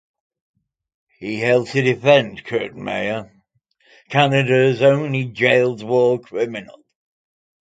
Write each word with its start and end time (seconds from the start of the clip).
He 1.19 1.39
helped 1.41 1.73
to 1.73 1.81
defend 1.83 2.43
Kurt 2.43 2.75
Meyer, 2.75 3.31
Canada's 4.09 4.81
only 4.81 5.25
jailed 5.25 5.83
war 5.83 6.19
criminal. 6.19 6.83